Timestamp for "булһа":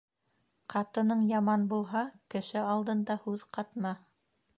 1.73-2.01